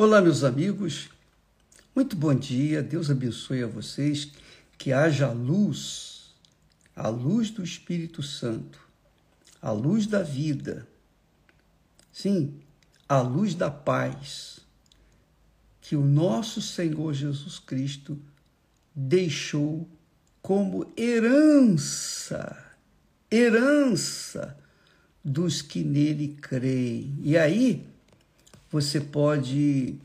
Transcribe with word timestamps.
Olá, 0.00 0.20
meus 0.20 0.44
amigos. 0.44 1.10
Muito 1.92 2.14
bom 2.14 2.32
dia. 2.32 2.84
Deus 2.84 3.10
abençoe 3.10 3.64
a 3.64 3.66
vocês. 3.66 4.30
Que 4.78 4.92
haja 4.92 5.32
luz, 5.32 6.36
a 6.94 7.08
luz 7.08 7.50
do 7.50 7.64
Espírito 7.64 8.22
Santo, 8.22 8.78
a 9.60 9.72
luz 9.72 10.06
da 10.06 10.22
vida. 10.22 10.86
Sim, 12.12 12.60
a 13.08 13.20
luz 13.20 13.56
da 13.56 13.72
paz 13.72 14.60
que 15.80 15.96
o 15.96 16.04
nosso 16.04 16.62
Senhor 16.62 17.12
Jesus 17.12 17.58
Cristo 17.58 18.16
deixou 18.94 19.90
como 20.40 20.92
herança, 20.96 22.56
herança 23.28 24.56
dos 25.24 25.60
que 25.60 25.82
nele 25.82 26.36
creem. 26.40 27.18
E 27.20 27.36
aí, 27.36 27.84
você 28.70 29.00
pode 29.00 29.98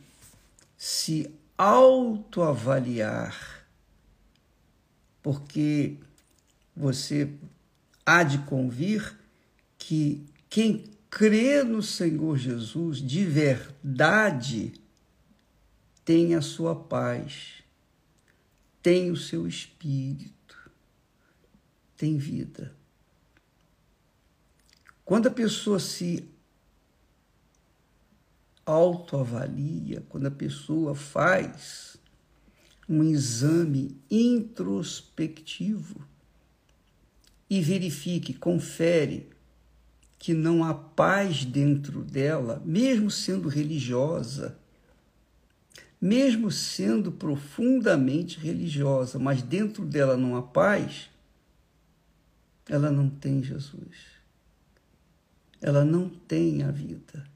se 0.77 1.29
autoavaliar, 1.57 3.65
porque 5.21 5.97
você 6.75 7.31
há 8.05 8.23
de 8.23 8.39
convir 8.39 9.17
que 9.77 10.25
quem 10.49 10.85
crê 11.09 11.63
no 11.63 11.83
Senhor 11.83 12.37
Jesus 12.37 12.97
de 12.97 13.25
verdade 13.25 14.73
tem 16.03 16.35
a 16.35 16.41
sua 16.41 16.75
paz, 16.75 17.63
tem 18.81 19.11
o 19.11 19.15
seu 19.15 19.47
espírito, 19.47 20.69
tem 21.95 22.17
vida. 22.17 22.75
Quando 25.05 25.27
a 25.27 25.31
pessoa 25.31 25.79
se 25.79 26.27
autoavalia, 28.65 30.03
quando 30.09 30.27
a 30.27 30.31
pessoa 30.31 30.95
faz 30.95 31.97
um 32.87 33.03
exame 33.03 33.97
introspectivo 34.09 36.01
e 37.49 37.61
verifique, 37.61 38.33
confere 38.33 39.29
que 40.17 40.33
não 40.33 40.63
há 40.63 40.73
paz 40.73 41.43
dentro 41.43 42.03
dela, 42.03 42.61
mesmo 42.65 43.11
sendo 43.11 43.49
religiosa, 43.49 44.57
mesmo 45.99 46.49
sendo 46.51 47.11
profundamente 47.11 48.39
religiosa, 48.39 49.19
mas 49.19 49.41
dentro 49.41 49.85
dela 49.85 50.15
não 50.15 50.35
há 50.35 50.41
paz, 50.41 51.09
ela 52.67 52.89
não 52.89 53.09
tem 53.09 53.43
Jesus. 53.43 54.13
Ela 55.61 55.85
não 55.85 56.09
tem 56.09 56.63
a 56.63 56.71
vida 56.71 57.32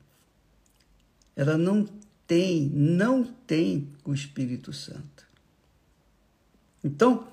ela 1.37 1.55
não 1.55 1.87
tem, 2.25 2.67
não 2.73 3.23
tem 3.23 3.93
o 4.03 4.11
Espírito 4.11 4.73
Santo. 4.73 5.27
Então, 6.83 7.27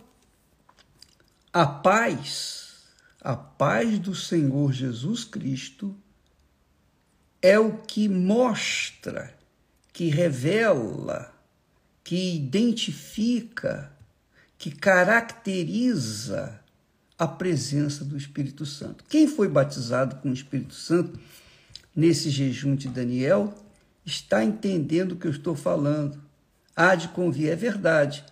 a 1.51 1.67
paz, 1.67 2.83
a 3.19 3.35
paz 3.35 3.99
do 3.99 4.15
Senhor 4.15 4.75
Jesus 4.75 5.25
Cristo 5.25 5.97
é 7.41 7.59
o 7.59 7.79
que 7.79 8.07
mostra, 8.07 9.35
que 9.91 10.09
revela, 10.09 11.33
que 12.03 12.37
identifica, 12.37 13.91
que 14.59 14.71
caracteriza 14.71 16.61
a 17.19 17.27
presença 17.27 18.05
do 18.05 18.19
Espírito 18.19 18.67
Santo. 18.67 19.05
Quem 19.09 19.27
foi 19.27 19.49
batizado 19.49 20.17
com 20.17 20.29
o 20.29 20.35
Espírito 20.35 20.75
Santo 20.75 21.19
nesse 21.97 22.29
jejum 22.29 22.75
de 22.75 22.89
Daniel 22.89 23.64
está 24.05 24.45
entendendo 24.45 25.13
o 25.13 25.17
que 25.17 25.27
eu 25.27 25.31
estou 25.31 25.55
falando. 25.55 26.21
Há 26.75 26.95
de 26.95 27.09
convir, 27.09 27.51
é 27.51 27.57
verdade. 27.57 28.25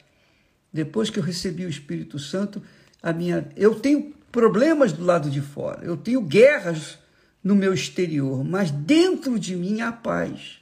Depois 0.72 1.10
que 1.10 1.18
eu 1.18 1.22
recebi 1.22 1.64
o 1.64 1.68
Espírito 1.68 2.18
Santo, 2.18 2.62
a 3.02 3.12
minha, 3.12 3.48
eu 3.56 3.74
tenho 3.74 4.14
problemas 4.30 4.92
do 4.92 5.04
lado 5.04 5.30
de 5.30 5.40
fora, 5.40 5.84
eu 5.84 5.96
tenho 5.96 6.22
guerras 6.22 6.98
no 7.42 7.54
meu 7.54 7.74
exterior, 7.74 8.44
mas 8.44 8.70
dentro 8.70 9.38
de 9.38 9.54
mim 9.54 9.80
há 9.80 9.92
paz. 9.92 10.60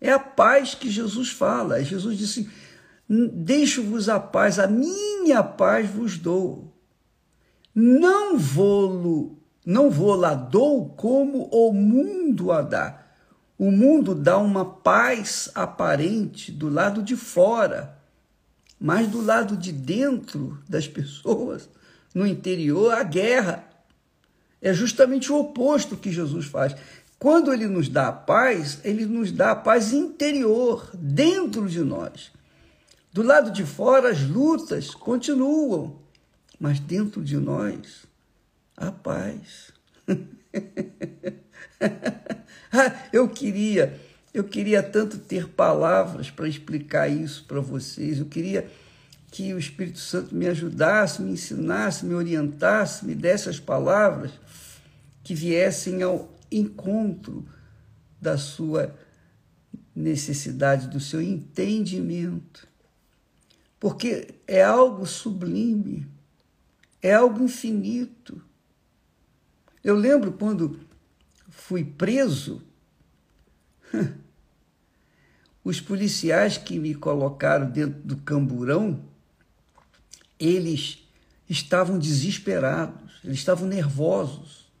É 0.00 0.12
a 0.12 0.18
paz 0.18 0.74
que 0.74 0.90
Jesus 0.90 1.30
fala. 1.30 1.82
Jesus 1.84 2.16
disse: 2.16 2.48
Deixo-vos 3.08 4.08
a 4.08 4.18
paz, 4.18 4.58
a 4.58 4.66
minha 4.66 5.42
paz 5.42 5.90
vos 5.90 6.16
dou. 6.16 6.72
Não 7.74 8.38
vou 8.38 9.38
não 9.64 9.90
vou 9.90 10.18
dou 10.50 10.88
como 10.90 11.44
o 11.52 11.72
mundo 11.72 12.50
a 12.50 12.62
dá. 12.62 13.09
O 13.60 13.70
mundo 13.70 14.14
dá 14.14 14.38
uma 14.38 14.64
paz 14.64 15.50
aparente 15.54 16.50
do 16.50 16.70
lado 16.70 17.02
de 17.02 17.14
fora, 17.14 17.94
mas 18.80 19.06
do 19.06 19.20
lado 19.20 19.54
de 19.54 19.70
dentro 19.70 20.58
das 20.66 20.88
pessoas, 20.88 21.68
no 22.14 22.26
interior, 22.26 22.94
a 22.94 23.02
guerra. 23.02 23.62
É 24.62 24.72
justamente 24.72 25.30
o 25.30 25.38
oposto 25.38 25.94
que 25.94 26.10
Jesus 26.10 26.46
faz. 26.46 26.74
Quando 27.18 27.52
ele 27.52 27.66
nos 27.66 27.90
dá 27.90 28.08
a 28.08 28.12
paz, 28.12 28.80
ele 28.82 29.04
nos 29.04 29.30
dá 29.30 29.50
a 29.50 29.56
paz 29.56 29.92
interior, 29.92 30.90
dentro 30.94 31.68
de 31.68 31.80
nós. 31.80 32.32
Do 33.12 33.22
lado 33.22 33.50
de 33.50 33.66
fora, 33.66 34.08
as 34.08 34.22
lutas 34.22 34.94
continuam, 34.94 35.98
mas 36.58 36.80
dentro 36.80 37.22
de 37.22 37.36
nós, 37.36 38.06
a 38.74 38.90
paz. 38.90 39.70
Ah, 42.72 43.08
eu 43.12 43.28
queria, 43.28 44.00
eu 44.32 44.44
queria 44.44 44.82
tanto 44.82 45.18
ter 45.18 45.48
palavras 45.48 46.30
para 46.30 46.48
explicar 46.48 47.08
isso 47.08 47.44
para 47.44 47.60
vocês. 47.60 48.18
Eu 48.18 48.26
queria 48.26 48.70
que 49.30 49.52
o 49.54 49.58
Espírito 49.58 49.98
Santo 49.98 50.34
me 50.34 50.46
ajudasse, 50.46 51.22
me 51.22 51.32
ensinasse, 51.32 52.04
me 52.04 52.14
orientasse, 52.14 53.04
me 53.04 53.14
desse 53.14 53.48
as 53.48 53.60
palavras 53.60 54.32
que 55.22 55.34
viessem 55.34 56.02
ao 56.02 56.32
encontro 56.50 57.46
da 58.20 58.36
sua 58.36 58.94
necessidade, 59.94 60.88
do 60.88 61.00
seu 61.00 61.20
entendimento. 61.20 62.68
Porque 63.78 64.34
é 64.46 64.62
algo 64.62 65.06
sublime, 65.06 66.06
é 67.00 67.14
algo 67.14 67.42
infinito. 67.42 68.42
Eu 69.82 69.94
lembro 69.94 70.32
quando 70.32 70.78
fui 71.60 71.84
preso, 71.84 72.62
os 75.62 75.80
policiais 75.80 76.56
que 76.56 76.78
me 76.78 76.94
colocaram 76.94 77.70
dentro 77.70 78.00
do 78.00 78.16
camburão, 78.16 79.04
eles 80.38 81.06
estavam 81.48 81.98
desesperados, 81.98 83.20
eles 83.22 83.38
estavam 83.38 83.68
nervosos, 83.68 84.72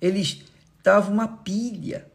eles 0.00 0.44
estavam 0.76 1.14
uma 1.14 1.28
pilha. 1.28 2.10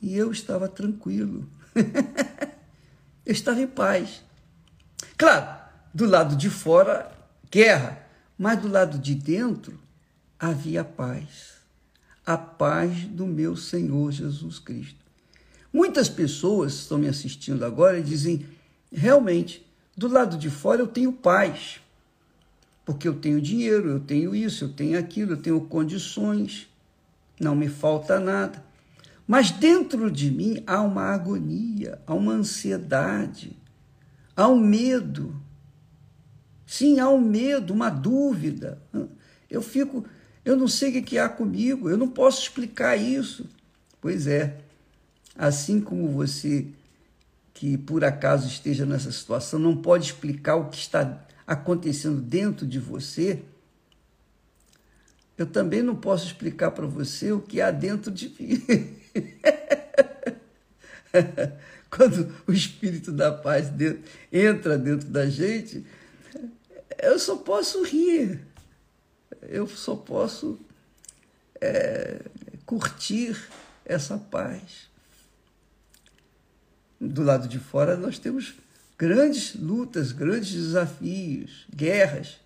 E 0.00 0.16
eu 0.16 0.32
estava 0.32 0.68
tranquilo. 0.68 1.48
eu 3.26 3.32
estava 3.32 3.60
em 3.60 3.66
paz. 3.66 4.24
Claro, 5.16 5.60
do 5.92 6.06
lado 6.06 6.36
de 6.36 6.48
fora, 6.48 7.12
guerra, 7.50 8.06
mas 8.38 8.60
do 8.60 8.68
lado 8.68 8.98
de 8.98 9.14
dentro 9.14 9.78
havia 10.38 10.82
paz 10.84 11.57
a 12.28 12.36
paz 12.36 13.06
do 13.06 13.26
meu 13.26 13.56
Senhor 13.56 14.12
Jesus 14.12 14.58
Cristo. 14.58 15.02
Muitas 15.72 16.10
pessoas 16.10 16.74
estão 16.74 16.98
me 16.98 17.08
assistindo 17.08 17.64
agora 17.64 17.98
e 17.98 18.02
dizem: 18.02 18.44
realmente, 18.92 19.66
do 19.96 20.08
lado 20.08 20.36
de 20.36 20.50
fora 20.50 20.82
eu 20.82 20.86
tenho 20.86 21.10
paz, 21.10 21.80
porque 22.84 23.08
eu 23.08 23.14
tenho 23.14 23.40
dinheiro, 23.40 23.88
eu 23.88 24.00
tenho 24.00 24.34
isso, 24.36 24.64
eu 24.64 24.68
tenho 24.68 24.98
aquilo, 24.98 25.32
eu 25.32 25.36
tenho 25.38 25.58
condições, 25.62 26.68
não 27.40 27.56
me 27.56 27.66
falta 27.66 28.20
nada. 28.20 28.62
Mas 29.26 29.50
dentro 29.50 30.10
de 30.10 30.30
mim 30.30 30.62
há 30.66 30.82
uma 30.82 31.04
agonia, 31.04 31.98
há 32.06 32.12
uma 32.12 32.32
ansiedade, 32.32 33.56
há 34.36 34.46
um 34.46 34.60
medo. 34.60 35.34
Sim, 36.66 37.00
há 37.00 37.08
um 37.08 37.22
medo, 37.22 37.72
uma 37.72 37.88
dúvida. 37.88 38.82
Eu 39.48 39.62
fico 39.62 40.04
eu 40.48 40.56
não 40.56 40.66
sei 40.66 40.98
o 40.98 41.02
que 41.02 41.18
há 41.18 41.28
comigo, 41.28 41.90
eu 41.90 41.98
não 41.98 42.08
posso 42.08 42.40
explicar 42.40 42.96
isso. 42.96 43.44
Pois 44.00 44.26
é, 44.26 44.56
assim 45.36 45.78
como 45.78 46.08
você 46.08 46.66
que 47.52 47.76
por 47.76 48.02
acaso 48.02 48.48
esteja 48.48 48.86
nessa 48.86 49.12
situação 49.12 49.58
não 49.58 49.76
pode 49.76 50.06
explicar 50.06 50.56
o 50.56 50.70
que 50.70 50.78
está 50.78 51.22
acontecendo 51.46 52.18
dentro 52.18 52.66
de 52.66 52.78
você, 52.78 53.42
eu 55.36 55.44
também 55.44 55.82
não 55.82 55.94
posso 55.94 56.24
explicar 56.24 56.70
para 56.70 56.86
você 56.86 57.30
o 57.30 57.42
que 57.42 57.60
há 57.60 57.70
dentro 57.70 58.10
de 58.10 58.30
mim. 58.40 58.64
Quando 61.90 62.34
o 62.46 62.52
Espírito 62.54 63.12
da 63.12 63.30
Paz 63.30 63.68
dentro, 63.68 64.02
entra 64.32 64.78
dentro 64.78 65.08
da 65.08 65.28
gente, 65.28 65.84
eu 67.02 67.18
só 67.18 67.36
posso 67.36 67.82
rir 67.82 68.47
eu 69.42 69.66
só 69.66 69.94
posso 69.96 70.58
é, 71.60 72.22
curtir 72.64 73.36
essa 73.84 74.18
paz. 74.18 74.88
Do 77.00 77.22
lado 77.22 77.46
de 77.48 77.58
fora, 77.58 77.96
nós 77.96 78.18
temos 78.18 78.54
grandes 78.98 79.54
lutas, 79.54 80.10
grandes 80.12 80.52
desafios, 80.52 81.66
guerras, 81.74 82.40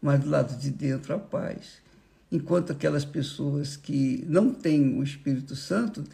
mas 0.00 0.20
do 0.20 0.28
lado 0.28 0.54
de 0.58 0.70
dentro, 0.70 1.14
a 1.14 1.18
paz. 1.18 1.82
Enquanto 2.30 2.72
aquelas 2.72 3.04
pessoas 3.04 3.76
que 3.76 4.24
não 4.28 4.52
têm 4.52 4.98
o 4.98 5.02
Espírito 5.02 5.56
Santo, 5.56 6.04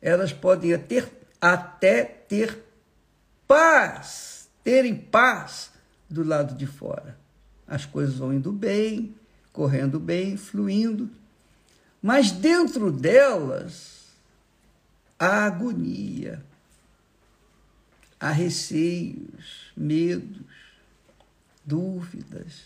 elas 0.00 0.32
podem 0.32 0.76
ter, 0.78 1.10
até 1.40 2.04
ter 2.04 2.62
paz, 3.48 4.48
terem 4.62 4.94
paz 4.94 5.72
do 6.08 6.22
lado 6.22 6.54
de 6.54 6.66
fora. 6.66 7.18
As 7.66 7.84
coisas 7.84 8.16
vão 8.16 8.32
indo 8.32 8.52
bem, 8.52 9.14
correndo 9.52 10.00
bem, 10.00 10.36
fluindo, 10.36 11.10
mas 12.02 12.32
dentro 12.32 12.90
delas 12.90 14.06
há 15.18 15.46
agonia, 15.46 16.44
há 18.18 18.30
receios, 18.30 19.72
medos, 19.76 20.42
dúvidas, 21.64 22.62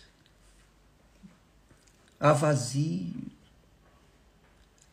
há 2.19 2.33
vazio, 2.33 3.23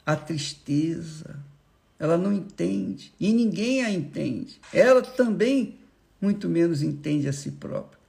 há 0.05 0.15
tristeza. 0.15 1.39
Ela 1.97 2.17
não 2.17 2.33
entende 2.33 3.13
e 3.17 3.31
ninguém 3.31 3.81
a 3.81 3.89
entende. 3.89 4.59
Ela 4.73 5.01
também, 5.01 5.79
muito 6.19 6.49
menos, 6.49 6.81
entende 6.81 7.29
a 7.29 7.33
si 7.33 7.51
própria. 7.51 7.99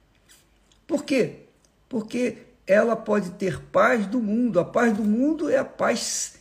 Por 0.85 1.05
quê? 1.05 1.43
Porque 1.87 2.39
ela 2.67 2.95
pode 2.95 3.31
ter 3.31 3.61
paz 3.61 4.05
do 4.05 4.19
mundo. 4.19 4.59
A 4.59 4.65
paz 4.65 4.95
do 4.95 5.03
mundo 5.03 5.49
é 5.49 5.57
a 5.57 5.65
paz, 5.65 6.35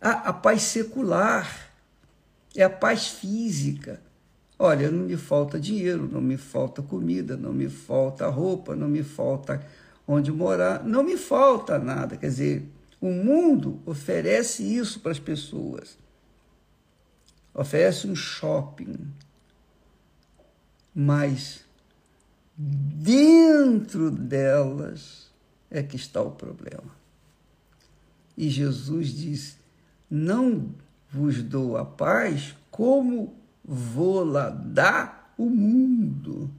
a, 0.00 0.10
a 0.10 0.32
paz 0.32 0.62
secular, 0.62 1.70
é 2.56 2.62
a 2.62 2.70
paz 2.70 3.08
física. 3.08 4.00
Olha, 4.58 4.90
não 4.90 5.04
me 5.04 5.16
falta 5.16 5.60
dinheiro, 5.60 6.08
não 6.10 6.20
me 6.20 6.36
falta 6.36 6.82
comida, 6.82 7.36
não 7.36 7.52
me 7.52 7.68
falta 7.68 8.26
roupa, 8.28 8.74
não 8.74 8.88
me 8.88 9.04
falta 9.04 9.64
onde 10.06 10.32
morar, 10.32 10.82
não 10.82 11.04
me 11.04 11.16
falta 11.16 11.78
nada. 11.78 12.16
Quer 12.16 12.28
dizer, 12.28 12.68
o 13.00 13.10
mundo 13.10 13.80
oferece 13.86 14.62
isso 14.62 15.00
para 15.00 15.12
as 15.12 15.18
pessoas. 15.20 15.96
Oferece 17.54 18.08
um 18.08 18.16
shopping. 18.16 18.96
Mas 20.94 21.60
dentro 22.56 24.10
delas 24.10 25.27
é 25.70 25.82
que 25.82 25.96
está 25.96 26.22
o 26.22 26.30
problema. 26.30 26.96
E 28.36 28.48
Jesus 28.48 29.08
disse: 29.08 29.56
Não 30.10 30.74
vos 31.10 31.42
dou 31.42 31.76
a 31.76 31.84
paz 31.84 32.54
como 32.70 33.34
vou 33.64 34.24
lá 34.24 34.48
dar 34.50 35.34
o 35.36 35.50
mundo. 35.50 36.50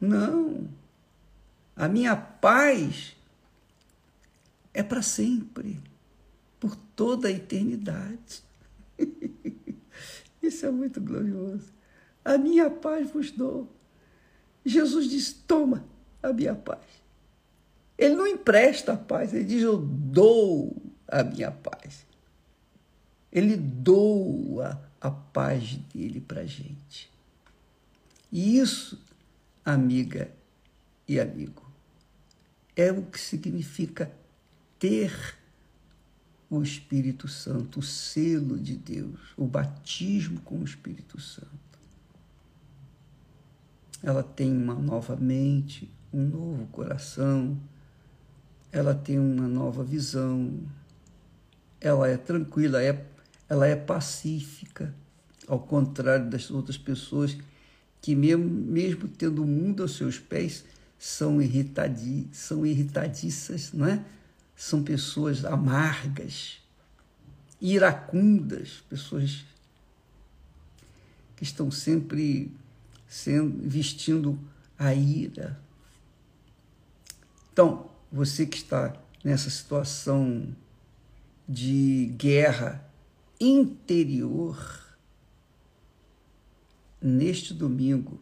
Não. 0.00 0.68
A 1.74 1.88
minha 1.88 2.16
paz 2.16 3.16
é 4.72 4.82
para 4.82 5.02
sempre, 5.02 5.80
por 6.58 6.76
toda 6.94 7.28
a 7.28 7.32
eternidade. 7.32 8.42
Isso 10.42 10.66
é 10.66 10.70
muito 10.70 11.00
glorioso. 11.00 11.72
A 12.24 12.36
minha 12.36 12.68
paz 12.68 13.10
vos 13.10 13.30
dou. 13.30 13.72
Jesus 14.64 15.08
disse: 15.08 15.34
Toma 15.46 15.84
a 16.22 16.32
minha 16.32 16.54
paz. 16.54 17.05
Ele 17.98 18.14
não 18.14 18.26
empresta 18.26 18.92
a 18.92 18.96
paz, 18.96 19.32
ele 19.32 19.44
diz: 19.44 19.62
Eu 19.62 19.78
dou 19.78 20.76
a 21.08 21.22
minha 21.22 21.50
paz. 21.50 22.06
Ele 23.32 23.56
doa 23.56 24.82
a 25.00 25.10
paz 25.10 25.76
dele 25.92 26.20
para 26.20 26.42
a 26.42 26.46
gente. 26.46 27.10
E 28.30 28.58
isso, 28.58 29.02
amiga 29.64 30.30
e 31.06 31.20
amigo, 31.20 31.70
é 32.74 32.92
o 32.92 33.02
que 33.02 33.20
significa 33.20 34.10
ter 34.78 35.36
o 36.48 36.62
Espírito 36.62 37.26
Santo, 37.26 37.80
o 37.80 37.82
selo 37.82 38.58
de 38.58 38.76
Deus, 38.76 39.20
o 39.36 39.46
batismo 39.46 40.40
com 40.42 40.58
o 40.58 40.64
Espírito 40.64 41.20
Santo. 41.20 41.48
Ela 44.02 44.22
tem 44.22 44.52
uma 44.52 44.74
nova 44.74 45.16
mente, 45.16 45.90
um 46.12 46.22
novo 46.28 46.66
coração, 46.66 47.58
ela 48.76 48.94
tem 48.94 49.18
uma 49.18 49.48
nova 49.48 49.82
visão, 49.82 50.60
ela 51.80 52.08
é 52.08 52.18
tranquila, 52.18 52.82
é, 52.82 53.06
ela 53.48 53.66
é 53.66 53.74
pacífica, 53.74 54.94
ao 55.48 55.58
contrário 55.60 56.28
das 56.28 56.50
outras 56.50 56.76
pessoas 56.76 57.38
que, 58.02 58.14
mesmo, 58.14 58.44
mesmo 58.44 59.08
tendo 59.08 59.42
o 59.42 59.46
mundo 59.46 59.82
aos 59.82 59.96
seus 59.96 60.18
pés, 60.18 60.62
são, 60.98 61.40
irritadi, 61.40 62.28
são 62.32 62.66
irritadiças, 62.66 63.72
não 63.72 63.86
é? 63.86 64.04
São 64.54 64.82
pessoas 64.82 65.42
amargas, 65.46 66.60
iracundas, 67.58 68.84
pessoas 68.90 69.46
que 71.34 71.44
estão 71.44 71.70
sempre 71.70 72.52
sendo, 73.08 73.66
vestindo 73.66 74.38
a 74.78 74.92
ira. 74.92 75.58
Então, 77.50 77.95
você 78.10 78.46
que 78.46 78.56
está 78.56 78.94
nessa 79.24 79.50
situação 79.50 80.54
de 81.48 82.12
guerra 82.16 82.88
interior, 83.40 84.96
neste 87.00 87.52
domingo 87.52 88.20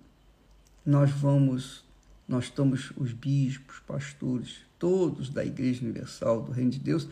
nós 0.84 1.10
vamos, 1.10 1.84
nós 2.28 2.44
estamos 2.44 2.92
os 2.96 3.12
bispos, 3.12 3.78
pastores, 3.86 4.58
todos 4.78 5.30
da 5.30 5.44
Igreja 5.44 5.82
Universal 5.82 6.42
do 6.42 6.52
Reino 6.52 6.70
de 6.70 6.78
Deus, 6.78 7.08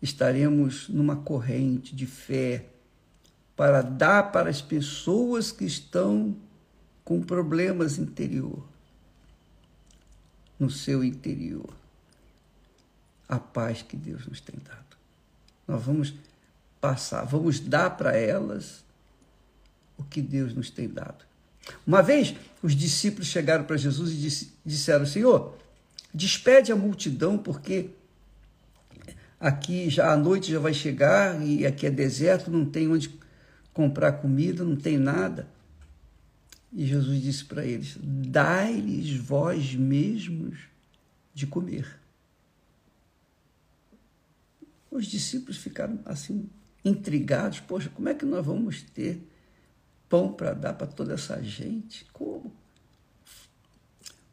estaremos 0.00 0.88
numa 0.88 1.16
corrente 1.16 1.94
de 1.96 2.06
fé 2.06 2.66
para 3.56 3.82
dar 3.82 4.30
para 4.30 4.50
as 4.50 4.60
pessoas 4.60 5.50
que 5.50 5.64
estão 5.64 6.36
com 7.04 7.22
problemas 7.22 7.98
interior 7.98 8.75
no 10.58 10.70
seu 10.70 11.04
interior 11.04 11.68
a 13.28 13.38
paz 13.38 13.82
que 13.82 13.96
Deus 13.96 14.26
nos 14.26 14.40
tem 14.40 14.56
dado. 14.64 14.96
Nós 15.66 15.82
vamos 15.82 16.14
passar, 16.80 17.24
vamos 17.24 17.58
dar 17.58 17.90
para 17.90 18.16
elas 18.16 18.84
o 19.98 20.04
que 20.04 20.22
Deus 20.22 20.54
nos 20.54 20.70
tem 20.70 20.88
dado. 20.88 21.24
Uma 21.86 22.02
vez, 22.02 22.34
os 22.62 22.74
discípulos 22.74 23.26
chegaram 23.26 23.64
para 23.64 23.76
Jesus 23.76 24.12
e 24.12 24.52
disseram: 24.64 25.04
Senhor, 25.04 25.56
despede 26.14 26.70
a 26.70 26.76
multidão, 26.76 27.36
porque 27.36 27.90
aqui 29.40 29.90
já 29.90 30.12
a 30.12 30.16
noite 30.16 30.52
já 30.52 30.60
vai 30.60 30.72
chegar 30.72 31.42
e 31.42 31.66
aqui 31.66 31.86
é 31.86 31.90
deserto, 31.90 32.50
não 32.50 32.64
tem 32.64 32.88
onde 32.88 33.18
comprar 33.72 34.12
comida, 34.12 34.62
não 34.62 34.76
tem 34.76 34.96
nada. 34.96 35.48
E 36.72 36.86
Jesus 36.86 37.22
disse 37.22 37.44
para 37.44 37.64
eles: 37.64 37.96
Dai-lhes 38.02 39.16
vós 39.16 39.74
mesmos 39.74 40.58
de 41.32 41.46
comer. 41.46 42.00
Os 44.90 45.06
discípulos 45.06 45.58
ficaram 45.58 46.00
assim, 46.04 46.48
intrigados: 46.84 47.60
Poxa, 47.60 47.90
como 47.90 48.08
é 48.08 48.14
que 48.14 48.24
nós 48.24 48.44
vamos 48.44 48.82
ter 48.82 49.20
pão 50.08 50.32
para 50.32 50.54
dar 50.54 50.74
para 50.74 50.86
toda 50.86 51.14
essa 51.14 51.42
gente? 51.42 52.04
Como? 52.12 52.52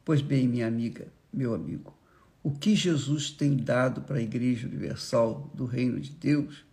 Pois 0.06 0.22
bem, 0.22 0.48
minha 0.48 0.68
amiga, 0.68 1.08
meu 1.32 1.54
amigo, 1.54 1.96
o 2.44 2.52
que 2.52 2.76
Jesus 2.76 3.32
tem 3.32 3.56
dado 3.56 4.02
para 4.02 4.18
a 4.18 4.22
Igreja 4.22 4.68
Universal 4.68 5.50
do 5.54 5.66
Reino 5.66 6.00
de 6.00 6.12
Deus 6.12 6.66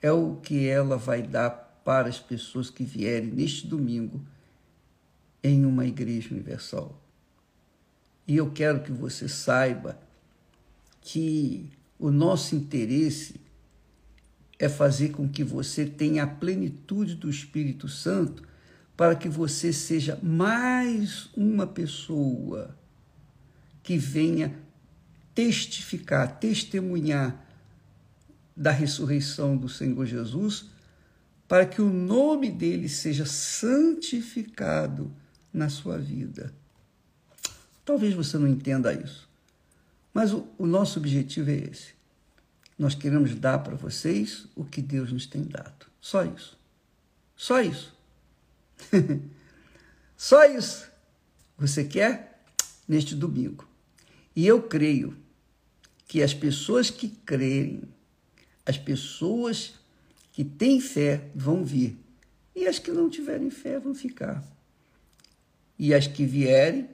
é 0.00 0.10
o 0.10 0.36
que 0.36 0.66
ela 0.66 0.96
vai 0.96 1.22
dar 1.22 1.50
para 1.84 2.08
as 2.08 2.18
pessoas 2.18 2.70
que 2.70 2.84
vierem 2.84 3.30
neste 3.30 3.66
domingo 3.66 4.24
em 5.42 5.64
uma 5.64 5.86
igreja 5.86 6.30
universal. 6.30 7.00
E 8.26 8.36
eu 8.36 8.50
quero 8.50 8.82
que 8.82 8.92
você 8.92 9.28
saiba 9.28 10.00
que 11.00 11.70
o 11.98 12.10
nosso 12.10 12.54
interesse 12.54 13.40
é 14.58 14.68
fazer 14.68 15.10
com 15.10 15.28
que 15.28 15.42
você 15.42 15.86
tenha 15.86 16.24
a 16.24 16.26
plenitude 16.26 17.14
do 17.14 17.30
Espírito 17.30 17.88
Santo 17.88 18.42
para 18.96 19.16
que 19.16 19.28
você 19.28 19.72
seja 19.72 20.18
mais 20.22 21.30
uma 21.34 21.66
pessoa 21.66 22.76
que 23.82 23.96
venha 23.96 24.54
testificar, 25.34 26.38
testemunhar 26.38 27.42
da 28.54 28.70
ressurreição 28.70 29.56
do 29.56 29.70
Senhor 29.70 30.04
Jesus, 30.04 30.66
para 31.48 31.64
que 31.64 31.80
o 31.80 31.88
nome 31.88 32.50
dele 32.50 32.88
seja 32.88 33.24
santificado 33.24 35.10
na 35.52 35.68
sua 35.68 35.98
vida. 35.98 36.52
Talvez 37.84 38.14
você 38.14 38.38
não 38.38 38.46
entenda 38.46 38.92
isso, 38.92 39.28
mas 40.12 40.32
o, 40.32 40.46
o 40.58 40.66
nosso 40.66 40.98
objetivo 40.98 41.50
é 41.50 41.56
esse: 41.56 41.94
nós 42.78 42.94
queremos 42.94 43.34
dar 43.34 43.58
para 43.58 43.76
vocês 43.76 44.46
o 44.54 44.64
que 44.64 44.80
Deus 44.80 45.12
nos 45.12 45.26
tem 45.26 45.42
dado. 45.42 45.86
Só 46.00 46.24
isso. 46.24 46.58
Só 47.36 47.60
isso. 47.60 47.94
Só 50.16 50.44
isso. 50.44 50.88
Você 51.58 51.84
quer? 51.84 52.42
Neste 52.88 53.14
domingo. 53.14 53.68
E 54.34 54.46
eu 54.46 54.62
creio 54.62 55.16
que 56.06 56.22
as 56.22 56.34
pessoas 56.34 56.90
que 56.90 57.08
crerem, 57.08 57.82
as 58.66 58.76
pessoas 58.78 59.74
que 60.32 60.44
têm 60.44 60.80
fé 60.80 61.28
vão 61.34 61.64
vir. 61.64 61.98
E 62.54 62.66
as 62.66 62.78
que 62.78 62.90
não 62.90 63.08
tiverem 63.08 63.50
fé 63.50 63.78
vão 63.78 63.94
ficar. 63.94 64.44
E 65.80 65.94
as 65.94 66.06
que 66.06 66.26
vierem, 66.26 66.90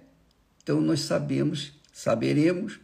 então 0.63 0.81
nós 0.81 1.01
sabemos, 1.01 1.73
saberemos 1.93 2.79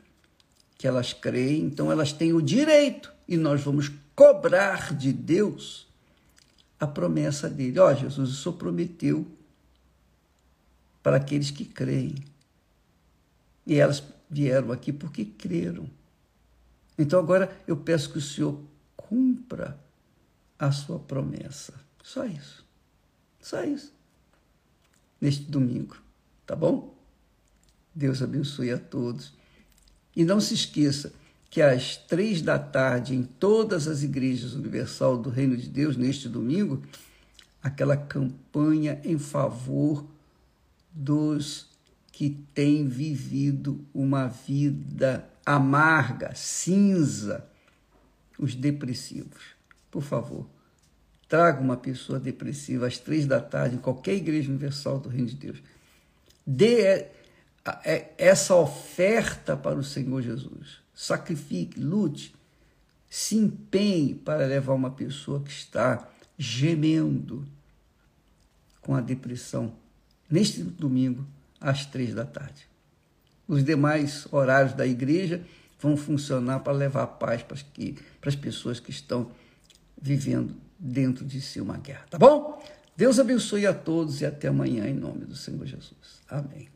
que 0.77 0.89
elas 0.89 1.13
creem, 1.13 1.63
então 1.63 1.93
elas 1.93 2.13
têm 2.13 2.33
o 2.33 2.43
direito 2.43 3.15
e 3.29 3.37
nós 3.37 3.61
vamos 3.61 3.89
cobrar 4.17 4.97
de 4.97 5.13
Deus 5.13 5.87
a 6.81 6.89
promessa 6.89 7.49
dele. 7.49 7.79
Ó, 7.79 7.89
oh, 7.89 7.95
Jesus, 7.95 8.31
o 8.31 8.35
Senhor 8.35 8.57
prometeu 8.57 9.25
para 11.05 11.19
aqueles 11.19 11.53
que 11.53 11.65
creem. 11.65 12.17
E 13.65 13.77
elas 13.77 14.03
vieram 14.29 14.73
aqui 14.73 14.93
porque 14.93 15.25
creram. 15.25 15.89
Então 16.99 17.21
agora 17.21 17.57
eu 17.65 17.77
peço 17.77 18.11
que 18.11 18.19
o 18.19 18.21
Senhor 18.21 18.61
cumpra 18.97 19.79
a 20.59 20.73
sua 20.73 20.99
promessa. 20.99 21.75
Só 22.03 22.25
isso. 22.25 22.67
Só 23.41 23.63
isso. 23.63 24.02
Neste 25.23 25.45
domingo. 25.45 25.97
Tá 26.45 26.57
bom? 26.57 26.93
Deus 27.95 28.21
abençoe 28.21 28.73
a 28.73 28.79
todos. 28.79 29.33
E 30.17 30.25
não 30.25 30.41
se 30.41 30.53
esqueça 30.53 31.13
que 31.49 31.63
às 31.63 31.97
três 31.97 32.43
da 32.43 32.59
tarde, 32.59 33.15
em 33.15 33.23
todas 33.23 33.87
as 33.87 34.03
igrejas 34.03 34.55
universal 34.55 35.17
do 35.17 35.31
Reino 35.31 35.57
de 35.57 35.69
Deus, 35.69 35.97
neste 35.97 36.29
domingo, 36.29 36.83
aquela 37.63 37.97
campanha 37.97 39.01
em 39.05 39.17
favor 39.17 40.05
dos 40.93 41.69
que 42.11 42.31
têm 42.53 42.89
vivido 42.89 43.85
uma 43.95 44.27
vida 44.27 45.31
amarga, 45.47 46.35
cinza, 46.35 47.47
os 48.37 48.57
depressivos. 48.57 49.43
Por 49.89 50.03
favor, 50.03 50.49
traga 51.33 51.63
uma 51.63 51.79
pessoa 51.79 52.21
depressiva 52.21 52.87
às 52.87 52.99
três 52.99 53.25
da 53.25 53.41
tarde 53.41 53.77
em 53.77 53.79
qualquer 53.79 54.13
igreja 54.13 54.51
universal 54.51 55.01
do 55.01 55.09
Reino 55.09 55.29
de 55.29 55.37
Deus. 55.37 55.63
Dê 56.47 57.09
é 57.87 58.13
essa 58.19 58.55
oferta 58.55 59.57
para 59.57 59.79
o 59.79 59.83
Senhor 59.83 60.21
Jesus. 60.21 60.83
Sacrifique, 60.95 61.81
lute, 61.81 62.35
se 63.09 63.35
empenhe 63.35 64.15
para 64.15 64.45
levar 64.45 64.75
uma 64.75 64.91
pessoa 64.91 65.41
que 65.41 65.51
está 65.51 66.07
gemendo 66.37 67.47
com 68.83 68.95
a 68.95 69.01
depressão 69.01 69.73
neste 70.29 70.63
domingo 70.63 71.27
às 71.59 71.87
três 71.87 72.13
da 72.13 72.27
tarde. 72.27 72.69
Os 73.49 73.65
demais 73.65 74.29
horários 74.31 74.75
da 74.75 74.87
igreja 74.87 75.43
vão 75.81 75.97
funcionar 75.97 76.61
para 76.61 76.75
levar 76.75 77.07
paz 77.07 77.43
para 77.43 77.57
as 78.29 78.37
pessoas 78.37 78.79
que 78.79 78.91
estão 78.91 79.33
vivendo 79.99 80.61
dentro 80.83 81.25
de 81.25 81.41
si 81.41 81.61
uma 81.61 81.77
guerra. 81.77 82.05
Tá 82.11 82.19
bom? 82.19 82.61
Deus 82.97 83.21
abençoe 83.21 83.67
a 83.67 83.73
todos 83.73 84.21
e 84.21 84.27
até 84.27 84.49
amanhã 84.49 84.87
em 84.87 84.95
nome 84.95 85.25
do 85.25 85.37
Senhor 85.37 85.65
Jesus. 85.65 86.21
Amém. 86.29 86.69